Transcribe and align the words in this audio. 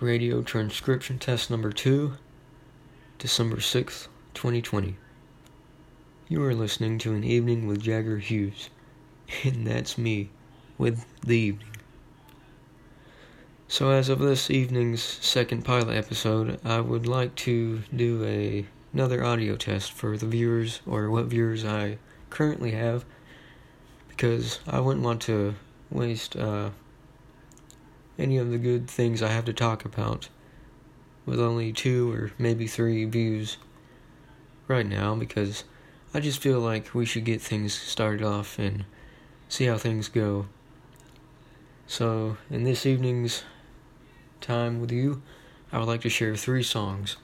Radio 0.00 0.42
transcription 0.42 1.18
test 1.18 1.50
number 1.50 1.70
two, 1.72 2.14
December 3.18 3.56
6th, 3.56 4.08
2020. 4.34 4.96
You 6.28 6.42
are 6.44 6.54
listening 6.54 6.98
to 6.98 7.14
an 7.14 7.22
evening 7.24 7.66
with 7.66 7.82
Jagger 7.82 8.18
Hughes, 8.18 8.70
and 9.44 9.66
that's 9.66 9.96
me 9.96 10.30
with 10.78 11.04
the 11.20 11.38
evening. 11.38 11.76
So, 13.68 13.90
as 13.90 14.08
of 14.08 14.18
this 14.18 14.50
evening's 14.50 15.02
second 15.02 15.64
pilot 15.64 15.96
episode, 15.96 16.60
I 16.64 16.80
would 16.80 17.06
like 17.06 17.34
to 17.36 17.82
do 17.94 18.24
a, 18.24 18.66
another 18.92 19.24
audio 19.24 19.56
test 19.56 19.92
for 19.92 20.16
the 20.16 20.26
viewers 20.26 20.80
or 20.86 21.10
what 21.10 21.26
viewers 21.26 21.64
I 21.64 21.98
currently 22.30 22.72
have 22.72 23.04
because 24.08 24.60
I 24.66 24.80
wouldn't 24.80 25.04
want 25.04 25.22
to 25.22 25.54
waste 25.90 26.36
uh, 26.36 26.70
any 28.18 28.36
of 28.38 28.50
the 28.50 28.58
good 28.58 28.88
things 28.88 29.22
I 29.22 29.28
have 29.28 29.44
to 29.46 29.52
talk 29.52 29.84
about 29.84 30.28
with 31.24 31.40
only 31.40 31.72
two 31.72 32.12
or 32.12 32.32
maybe 32.38 32.66
three 32.66 33.04
views 33.04 33.56
right 34.68 34.86
now 34.86 35.14
because 35.14 35.64
I 36.14 36.20
just 36.20 36.40
feel 36.40 36.60
like 36.60 36.94
we 36.94 37.06
should 37.06 37.24
get 37.24 37.40
things 37.40 37.72
started 37.72 38.22
off 38.22 38.58
and 38.58 38.84
see 39.48 39.64
how 39.66 39.78
things 39.78 40.08
go. 40.08 40.46
So, 41.86 42.36
in 42.50 42.64
this 42.64 42.86
evening's 42.86 43.44
time 44.40 44.80
with 44.80 44.92
you, 44.92 45.22
I 45.70 45.78
would 45.78 45.88
like 45.88 46.02
to 46.02 46.10
share 46.10 46.36
three 46.36 46.62
songs. 46.62 47.16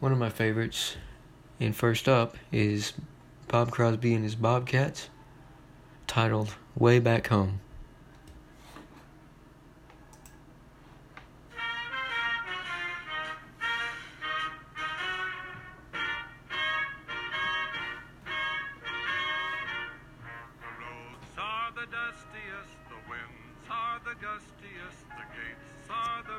One 0.00 0.12
of 0.12 0.18
my 0.18 0.30
favorites, 0.30 0.96
and 1.60 1.74
first 1.74 2.08
up, 2.08 2.36
is 2.50 2.92
Bob 3.48 3.70
Crosby 3.70 4.14
and 4.14 4.24
his 4.24 4.34
Bobcats, 4.34 5.08
titled 6.06 6.54
Way 6.76 6.98
Back 6.98 7.28
Home. 7.28 7.60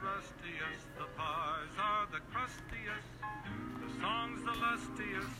Sappiest, 0.00 0.86
the 0.96 1.04
bars 1.16 1.74
are 1.78 2.06
the 2.10 2.20
crustiest, 2.32 3.10
the 3.84 3.90
songs 4.00 4.40
the 4.48 4.56
lustiest, 4.56 5.36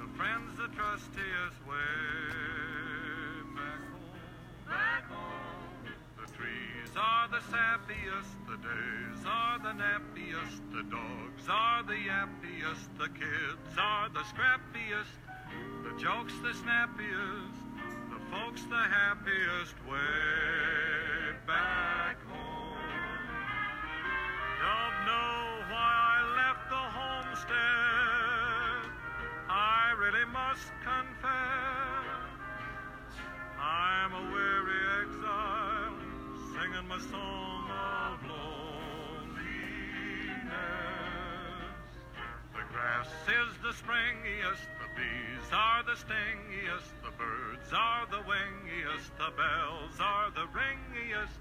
the 0.00 0.08
friends 0.16 0.56
the 0.56 0.68
trustiest 0.72 1.58
way 1.68 1.76
back 4.66 5.04
home. 5.10 5.84
The 6.16 6.32
trees 6.32 6.92
are 6.96 7.28
the 7.28 7.42
saptiest, 7.52 8.32
the 8.48 8.56
days 8.64 9.26
are 9.26 9.58
the 9.58 9.74
nappiest, 9.76 10.60
the 10.72 10.84
dogs 10.88 11.44
are 11.48 11.82
the 11.82 12.00
yappiest, 12.08 12.88
the 12.96 13.08
kids 13.08 13.76
are 13.76 14.08
the 14.08 14.24
scrappiest, 14.32 15.20
the 15.84 16.00
jokes 16.00 16.32
the 16.42 16.54
snappiest, 16.54 17.60
the 18.08 18.20
folks 18.32 18.62
the 18.62 18.84
happiest 18.88 19.76
way 19.86 21.36
back 21.46 22.16
home. 22.28 22.31
Don't 24.62 24.98
know 25.10 25.66
why 25.74 25.90
I 26.14 26.22
left 26.38 26.70
the 26.70 26.86
homestead, 26.94 28.86
I 29.50 29.90
really 29.98 30.24
must 30.30 30.70
confess. 30.86 32.30
I'm 33.58 34.14
a 34.14 34.22
weary 34.30 34.82
exile 35.02 35.98
singing 36.54 36.86
my 36.86 37.00
song 37.10 37.70
of 37.74 38.22
loneliness. 38.22 39.42
The 42.54 42.62
grass 42.70 43.10
is 43.26 43.50
the 43.66 43.74
springiest, 43.74 44.70
the 44.78 44.86
bees 44.94 45.50
are 45.50 45.82
the 45.82 45.96
stingiest, 45.98 46.94
the 47.02 47.10
birds 47.18 47.72
are 47.74 48.06
the 48.12 48.22
wingiest, 48.30 49.10
the 49.18 49.32
bells 49.34 49.98
are 49.98 50.30
the 50.30 50.46
ringiest, 50.54 51.34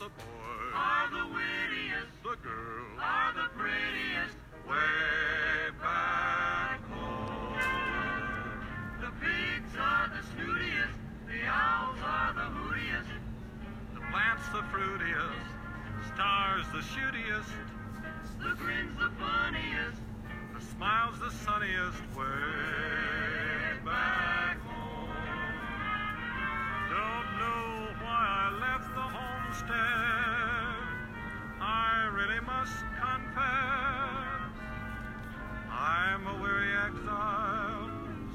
the 0.00 0.08
boys 0.08 0.72
are 0.72 1.10
the 1.10 1.26
wittiest, 1.28 2.14
the 2.22 2.36
girls 2.40 2.98
are 2.98 3.34
the 3.34 3.48
prettiest, 3.52 4.36
way 4.66 5.68
back 5.78 6.80
home. 6.88 7.60
The 9.04 9.12
pigs 9.20 9.76
are 9.78 10.08
the 10.08 10.22
snootiest, 10.32 10.96
the 11.28 11.44
owls 11.44 11.98
are 12.02 12.32
the 12.32 12.48
hootiest, 12.48 13.12
the 13.92 14.00
plants 14.10 14.48
the 14.56 14.64
fruitiest, 14.72 15.44
stars 16.14 16.64
the 16.72 16.80
shootiest, 16.80 17.52
the 18.40 18.56
grin's 18.56 18.96
the 18.96 19.10
funniest, 19.20 20.00
the 20.54 20.64
smile's 20.76 21.20
the 21.20 21.30
sunniest 21.44 22.00
way 22.16 23.76
back 23.84 24.56
home. 24.64 25.10
Don't 26.88 27.28
know 27.36 27.92
why 28.00 28.24
I 28.32 28.56
left 28.64 28.94
the 28.94 29.29
homestead. 29.50 29.74
I 31.60 32.08
really 32.14 32.40
must 32.40 32.78
confess. 33.02 34.54
I'm 35.70 36.26
a 36.26 36.40
weary 36.40 36.72
exile, 36.86 37.90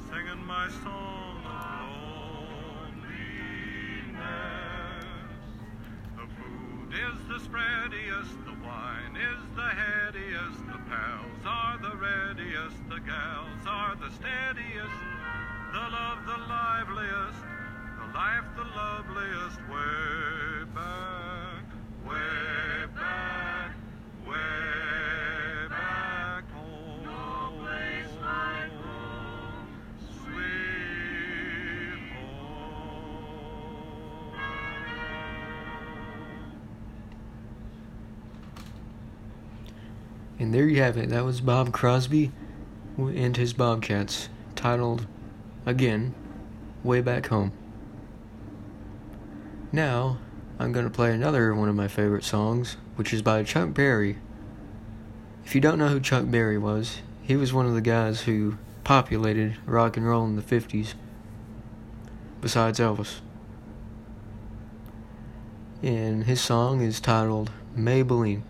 singing 0.10 0.46
my 0.46 0.68
song 0.84 1.40
of 1.46 1.72
loneliness. 2.92 3.16
The 6.18 6.28
food 6.36 6.92
is 6.94 7.18
the 7.30 7.40
spreadiest, 7.48 8.36
the 8.46 8.56
wine 8.66 9.16
is 9.16 9.42
the 9.56 9.70
headiest, 9.72 10.60
the 10.68 10.80
pals 10.90 11.46
are 11.46 11.78
the 11.78 11.96
readiest, 11.96 12.78
the 12.90 13.00
gals 13.00 13.66
are 13.66 13.96
the 13.96 14.12
steadiest, 14.12 15.00
the 15.72 15.80
love 15.80 16.26
the 16.26 16.38
liveliest, 16.50 17.40
the 18.00 18.08
life 18.14 18.46
the 18.58 18.66
loveliest, 18.76 19.60
way 19.70 20.66
back, 20.74 21.05
And 40.38 40.54
there 40.54 40.68
you 40.68 40.82
have 40.82 40.98
it. 40.98 41.10
That 41.10 41.24
was 41.24 41.42
Bob 41.42 41.72
Crosby 41.72 42.32
and 42.98 43.38
his 43.38 43.54
Bobcats, 43.54 44.30
titled, 44.56 45.08
again, 45.66 46.14
Way 46.84 47.02
Back 47.02 47.28
Home. 47.28 47.52
Now, 49.72 50.18
I'm 50.60 50.72
going 50.72 50.86
to 50.86 50.92
play 50.92 51.14
another 51.14 51.54
one 51.54 51.70
of 51.70 51.76
my 51.76 51.88
favorite 51.88 52.24
songs, 52.24 52.78
which 52.96 53.14
is 53.14 53.22
by 53.22 53.44
Chuck 53.44 53.74
Berry. 53.74 54.18
If 55.46 55.56
you 55.56 55.62
don't 55.62 55.78
know 55.78 55.90
who 55.90 56.00
Chuck 56.00 56.26
Berry 56.28 56.58
was, 56.58 57.02
he 57.22 57.36
was 57.36 57.54
one 57.54 57.66
of 57.66 57.74
the 57.74 57.82
guys 57.82 58.22
who 58.22 58.58
populated 58.84 59.58
rock 59.66 59.98
and 59.98 60.08
roll 60.08 60.26
in 60.26 60.36
the 60.36 60.42
50s, 60.42 60.94
besides 62.40 62.80
Elvis. 62.80 63.20
And 65.82 66.24
his 66.24 66.40
song 66.40 66.82
is 66.82 67.00
titled 67.00 67.52
Maybelline. 67.78 68.44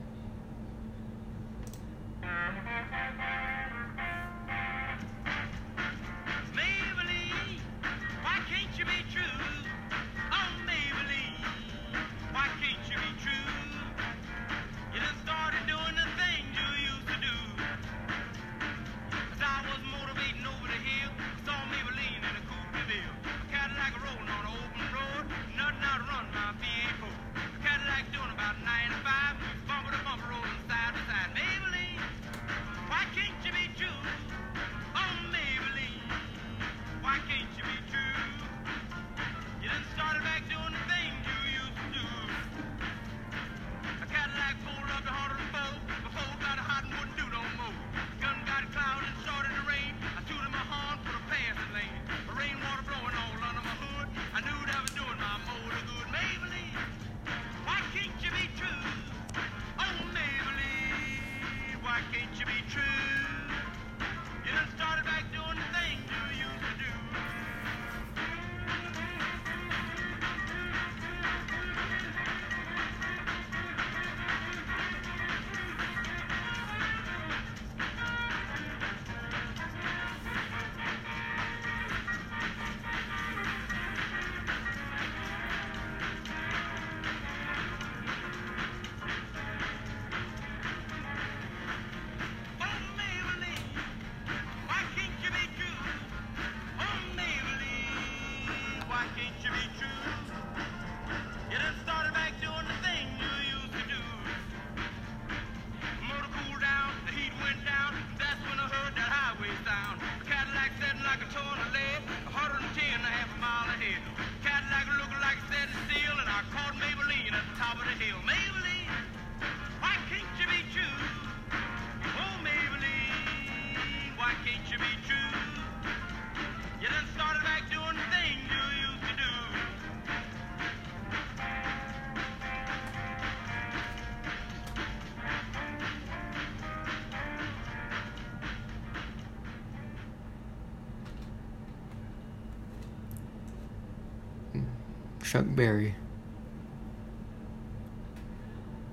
Chuck 145.36 145.48
Berry. 145.50 145.96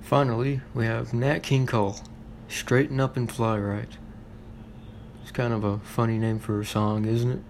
Finally, 0.00 0.60
we 0.74 0.86
have 0.86 1.14
Nat 1.14 1.44
King 1.44 1.68
Cole, 1.68 2.00
Straighten 2.48 2.98
Up 2.98 3.16
and 3.16 3.30
Fly 3.30 3.58
Right. 3.58 3.96
It's 5.22 5.30
kind 5.30 5.52
of 5.52 5.62
a 5.62 5.78
funny 5.78 6.18
name 6.18 6.40
for 6.40 6.60
a 6.60 6.64
song, 6.64 7.04
isn't 7.04 7.30
it? 7.30 7.42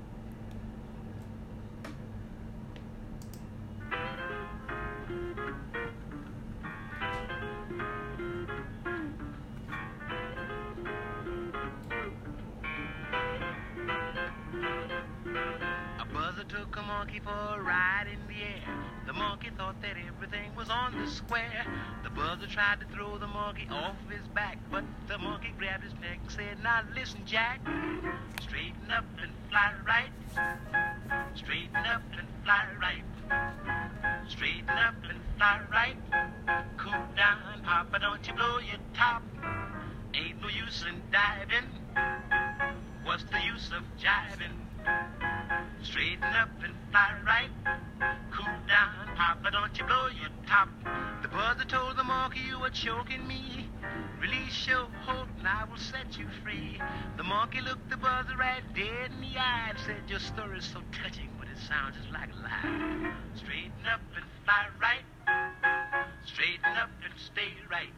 Took 16.48 16.76
a 16.76 16.82
monkey 16.82 17.18
for 17.18 17.30
a 17.30 17.62
ride 17.62 17.91
monkey 19.22 19.50
thought 19.56 19.80
that 19.80 19.94
everything 20.08 20.50
was 20.56 20.68
on 20.68 20.98
the 20.98 21.08
square. 21.08 21.64
The 22.02 22.10
buzzer 22.10 22.48
tried 22.48 22.80
to 22.80 22.86
throw 22.86 23.18
the 23.18 23.28
monkey 23.28 23.68
off 23.70 23.96
his 24.10 24.26
back, 24.34 24.58
but 24.70 24.84
the 25.06 25.16
monkey 25.16 25.54
grabbed 25.56 25.84
his 25.84 25.94
neck 25.94 26.18
and 26.22 26.30
said, 26.30 26.62
Now 26.62 26.80
listen, 26.94 27.20
Jack. 27.24 27.60
Straighten 28.40 28.90
up 28.90 29.04
and 29.22 29.32
fly 29.48 29.72
right. 29.86 30.10
Straighten 31.36 31.76
up 31.76 32.02
and 32.18 32.28
fly 32.44 32.64
right. 32.80 34.28
Straighten 34.28 34.68
up 34.68 34.94
and 35.08 35.20
fly 35.38 35.60
right. 35.70 35.96
Cool 36.76 37.04
down, 37.16 37.62
Papa, 37.62 37.98
don't 38.00 38.26
you 38.26 38.34
blow 38.34 38.58
your 38.58 38.82
top. 38.92 39.22
Ain't 40.14 40.42
no 40.42 40.48
use 40.48 40.84
in 40.88 41.00
diving. 41.12 41.68
What's 43.04 43.24
the 43.24 43.40
use 43.40 43.70
of 43.70 43.84
jiving? 44.02 44.58
Straighten 45.82 46.24
up 46.24 46.50
and 46.64 46.74
fly 46.90 47.14
right. 47.24 47.81
Down, 48.82 49.14
Papa, 49.14 49.48
don't 49.52 49.78
you 49.78 49.84
blow 49.84 50.08
your 50.08 50.30
top. 50.48 50.68
The 51.22 51.28
buzzer 51.28 51.64
told 51.66 51.96
the 51.96 52.02
monkey 52.02 52.40
you 52.40 52.58
were 52.58 52.70
choking 52.70 53.24
me. 53.28 53.70
Release 54.20 54.66
your 54.66 54.88
hold 55.06 55.28
and 55.38 55.46
I 55.46 55.62
will 55.70 55.78
set 55.78 56.18
you 56.18 56.26
free. 56.42 56.80
The 57.16 57.22
monkey 57.22 57.60
looked 57.60 57.88
the 57.90 57.96
buzzer 57.96 58.36
right 58.36 58.62
dead 58.74 59.12
in 59.14 59.20
the 59.20 59.38
eye 59.38 59.70
and 59.70 59.78
said, 59.86 60.02
Your 60.08 60.18
story's 60.18 60.64
so 60.64 60.80
touching, 60.90 61.30
but 61.38 61.46
it 61.46 61.58
sounds 61.68 61.94
just 61.94 62.10
like 62.10 62.30
a 62.34 62.42
lie. 62.42 63.14
Straighten 63.36 63.86
up 63.86 64.02
and 64.16 64.26
fly 64.42 64.66
right. 64.82 65.06
Straighten 66.26 66.74
up 66.74 66.90
and 67.04 67.14
stay 67.22 67.54
right. 67.70 67.94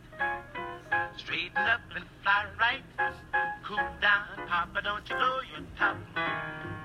Straighten 1.16 1.64
up 1.64 1.80
and 1.96 2.04
fly 2.22 2.44
right. 2.60 2.84
Cool 3.64 3.88
down, 4.02 4.46
Papa, 4.48 4.82
don't 4.84 5.08
you 5.08 5.16
blow 5.16 5.40
your 5.48 5.64
top. 5.78 6.83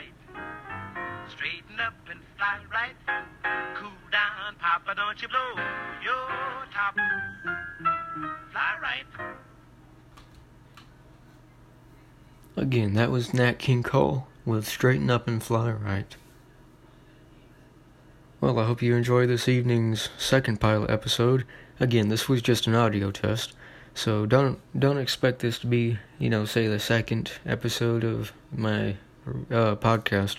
Right. 0.00 1.30
Straighten 1.30 1.80
up 1.80 1.94
and 2.10 2.20
fly 2.36 2.58
right. 2.72 2.96
Cool 3.74 3.90
down, 4.10 4.54
Papa, 4.58 4.94
don't 4.94 5.20
you 5.20 5.28
blow 5.28 5.62
your 6.02 6.66
top. 6.72 6.94
Fly 8.52 8.78
right. 8.82 9.04
Again, 12.56 12.94
that 12.94 13.10
was 13.10 13.32
Nat 13.32 13.58
King 13.58 13.82
Cole 13.82 14.26
with 14.44 14.66
Straighten 14.66 15.10
Up 15.10 15.28
and 15.28 15.42
Fly 15.42 15.70
Right. 15.70 16.16
Well, 18.40 18.58
I 18.58 18.64
hope 18.66 18.82
you 18.82 18.96
enjoy 18.96 19.26
this 19.26 19.48
evening's 19.48 20.08
second 20.18 20.60
pilot 20.60 20.90
episode. 20.90 21.44
Again, 21.78 22.08
this 22.08 22.28
was 22.28 22.42
just 22.42 22.66
an 22.66 22.74
audio 22.74 23.10
test, 23.10 23.54
so 23.94 24.26
don't 24.26 24.58
don't 24.78 24.98
expect 24.98 25.40
this 25.40 25.58
to 25.60 25.66
be, 25.66 25.98
you 26.18 26.30
know, 26.30 26.44
say 26.44 26.66
the 26.66 26.80
second 26.80 27.32
episode 27.46 28.02
of 28.02 28.32
my 28.50 28.96
uh, 29.26 29.76
podcast. 29.76 30.38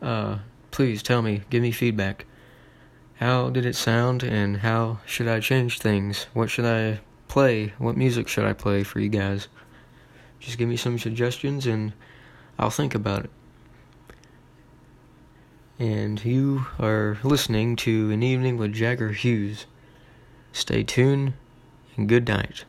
Uh, 0.00 0.38
please 0.70 1.02
tell 1.02 1.22
me, 1.22 1.42
give 1.50 1.62
me 1.62 1.72
feedback. 1.72 2.26
How 3.16 3.50
did 3.50 3.66
it 3.66 3.76
sound, 3.76 4.22
and 4.22 4.58
how 4.58 5.00
should 5.04 5.28
I 5.28 5.40
change 5.40 5.78
things? 5.78 6.26
What 6.32 6.48
should 6.50 6.64
I 6.64 7.00
play? 7.28 7.72
What 7.78 7.96
music 7.96 8.28
should 8.28 8.44
I 8.44 8.52
play 8.52 8.82
for 8.82 8.98
you 8.98 9.08
guys? 9.08 9.48
Just 10.40 10.56
give 10.58 10.68
me 10.68 10.76
some 10.76 10.98
suggestions 10.98 11.66
and 11.66 11.92
I'll 12.58 12.70
think 12.70 12.94
about 12.94 13.24
it. 13.24 13.30
And 15.78 16.22
you 16.24 16.66
are 16.78 17.18
listening 17.22 17.76
to 17.76 18.10
An 18.10 18.22
Evening 18.22 18.56
with 18.56 18.72
Jagger 18.72 19.12
Hughes. 19.12 19.66
Stay 20.52 20.82
tuned 20.82 21.34
and 21.96 22.08
good 22.08 22.26
night. 22.26 22.64